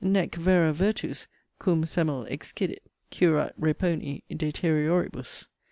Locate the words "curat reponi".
3.11-4.23